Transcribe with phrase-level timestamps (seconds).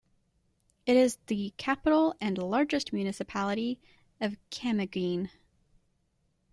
[0.87, 3.79] It is the capital and largest municipality
[4.19, 5.29] of Camiguin.